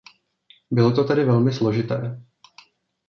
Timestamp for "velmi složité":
1.25-2.21